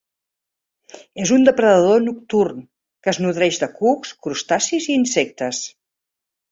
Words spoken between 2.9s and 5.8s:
que es nodreix de cucs, crustacis i insectes.